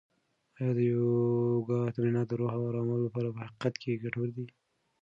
آیا 0.57 0.69
د 0.77 0.79
یوګا 0.93 1.79
تمرینات 1.93 2.27
د 2.29 2.33
روح 2.39 2.53
د 2.57 2.61
ارامولو 2.69 3.05
لپاره 3.07 3.27
په 3.33 3.39
حقیقت 3.45 3.73
کې 3.81 4.01
ګټور 4.03 4.27
دي؟ 4.35 4.45